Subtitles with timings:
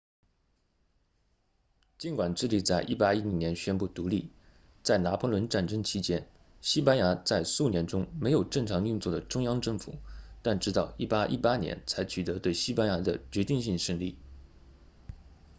[1.99, 4.31] 尽管智利在1810年宣布独立
[4.81, 6.27] 在拿破仑战争期间
[6.59, 9.99] 西班牙在数年中没有正常运作的中央政府
[10.41, 14.17] 但直到1818年才取得对西班牙的决定性胜利